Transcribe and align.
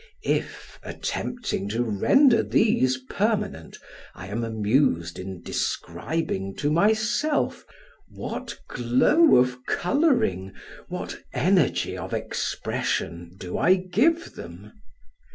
If, 0.25 0.79
attempting 0.81 1.69
to 1.69 1.83
render 1.83 2.41
these 2.41 2.97
permanent, 3.07 3.77
I 4.15 4.29
am 4.29 4.43
amused 4.43 5.19
in 5.19 5.43
describing 5.43 6.55
to 6.55 6.71
myself, 6.71 7.63
what 8.09 8.57
glow 8.67 9.35
of 9.35 9.63
coloring, 9.67 10.53
what 10.87 11.19
energy 11.33 11.95
of 11.99 12.13
expression, 12.15 13.35
do 13.37 13.59
I 13.59 13.75
give 13.75 14.33
them! 14.33 14.71